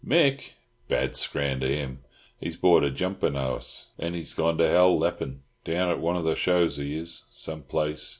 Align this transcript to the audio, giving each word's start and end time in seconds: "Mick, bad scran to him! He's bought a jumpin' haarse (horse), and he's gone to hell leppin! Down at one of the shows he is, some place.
"Mick, 0.03 0.53
bad 0.87 1.15
scran 1.15 1.59
to 1.59 1.67
him! 1.69 1.99
He's 2.39 2.57
bought 2.57 2.83
a 2.83 2.89
jumpin' 2.89 3.33
haarse 3.35 3.41
(horse), 3.43 3.85
and 3.99 4.15
he's 4.15 4.33
gone 4.33 4.57
to 4.57 4.67
hell 4.67 4.97
leppin! 4.97 5.41
Down 5.63 5.91
at 5.91 5.99
one 5.99 6.15
of 6.17 6.23
the 6.25 6.33
shows 6.33 6.77
he 6.77 6.97
is, 6.97 7.25
some 7.29 7.61
place. 7.61 8.09